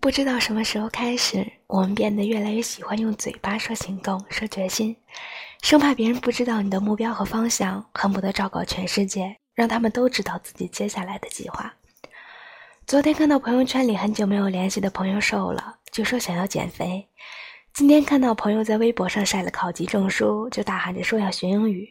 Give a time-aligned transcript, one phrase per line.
[0.00, 4.96] 不知道什么时候开始，我们变得越来越喜欢用嘴巴说行动、说决心，
[5.60, 11.74] 生怕别人不知道你的目标和方向，恨不得昭告全世界，让他们都知道自己接下来的计划。
[12.86, 17.04] 昨天看到朋友圈里很久没有联系的朋友瘦了，就说想要减肥；
[17.74, 21.84] 今天看到朋友在微博上晒了考级证书，就大喊着说要学英语；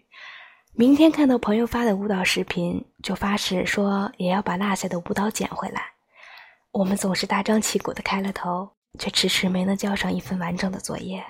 [0.73, 5.96] 明天看到朋友发的舞蹈视频，就发誓说也要把落下的舞蹈捡回来。
[6.77, 8.69] 我们总是大张旗鼓的开了头，
[8.99, 11.25] 却迟迟没能交上一份完整的作业。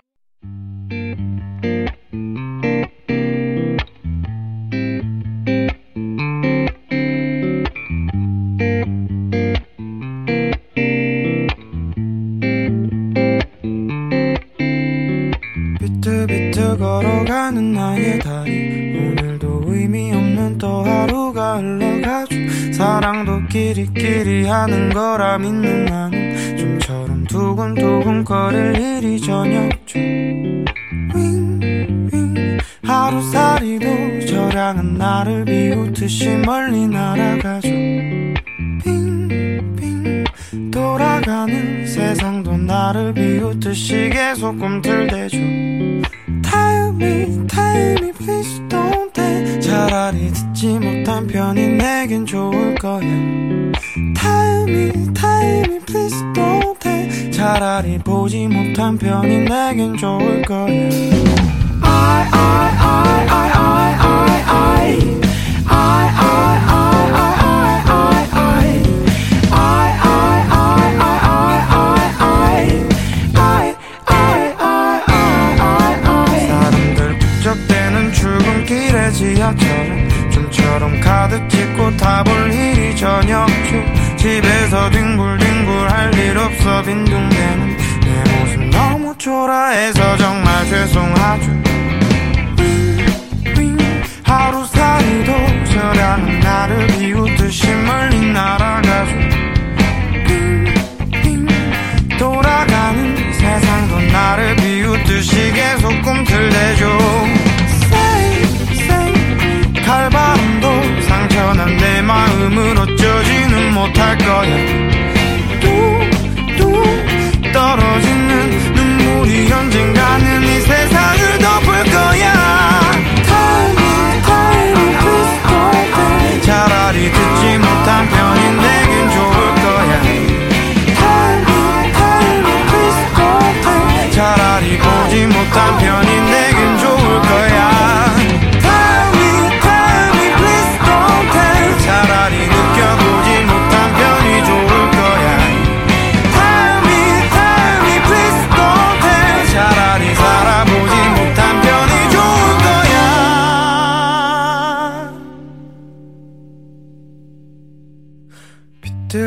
[24.67, 29.19] 하는 거라 믿는 나는 좀처럼 두근두근 거릴 일이
[29.85, 30.65] 중
[31.13, 32.57] 윙윙.
[32.83, 37.69] 하루살이도 저량은 나를 비웃듯이 멀리 날아가죠.
[38.83, 40.23] 빙빙.
[40.71, 45.37] 돌아가는 세상도 나를 비웃듯이 계속 꿈틀대죠.
[46.41, 48.61] Tell me, tell me, please
[49.87, 57.97] 차라리 듣지 못한 편이 내겐 좋을 거야 Tell me, tell me, please don't tell 차라리
[57.99, 60.67] 보지 못한 편이 내겐 좋을 거야
[61.81, 63.56] I, I, I, I, I,
[80.77, 84.17] 좀처럼 가득 찍고 타볼 일이 저녁 중.
[84.17, 91.76] 집에서 뒹굴뒹굴 할 일 없어 빈둥대는 내 모습 너무 초라해서 정말 죄송하죠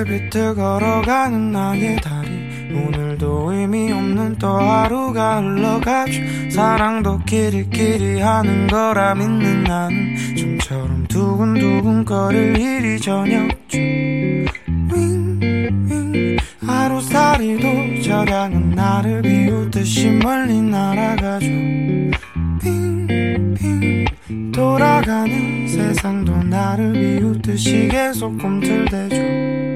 [0.00, 2.28] 비틀비틀 걸어가는 나의 다리.
[2.72, 6.20] 오늘도 의미 없는 또 하루가 흘러가죠.
[6.50, 14.46] 사랑도 끼리끼리 하는 거라 믿는 나는 좀처럼 두근두근 거릴 일이 저녁 중
[14.92, 16.36] 윙윙
[16.66, 21.46] 하루살이도 저량은 나를 비웃듯이 멀리 날아가죠.
[22.62, 24.04] 빙빙
[24.52, 29.69] 돌아가는 세상도 나를 비웃듯이 계속 꿈틀대죠